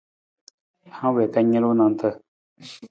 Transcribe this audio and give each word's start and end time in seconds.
Hang 0.97 1.13
wii 1.15 1.31
ka 1.33 1.39
nalu 1.41 1.69
nanta. 1.77 2.07